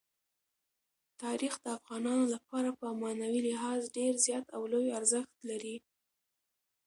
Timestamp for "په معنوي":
2.79-3.41